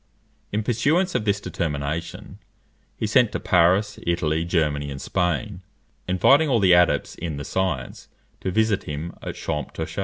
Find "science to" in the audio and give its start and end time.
7.45-8.49